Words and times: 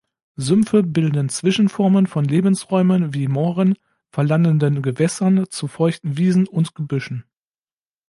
Sümpfe 0.35 0.81
bilden 0.81 1.29
Zwischenformen 1.29 2.07
von 2.07 2.25
Lebensräumen 2.25 3.13
wie 3.13 3.27
Mooren, 3.27 3.75
verlandenden 4.09 4.81
Gewässern, 4.81 5.45
zu 5.51 5.67
feuchten 5.67 6.17
Wiesen 6.17 6.47
und 6.47 6.73
Gebüschen. 6.73 7.23